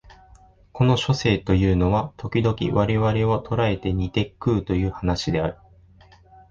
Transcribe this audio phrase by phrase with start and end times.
[0.73, 5.57] この書生というのは時々我々を捕えて煮て食うという話である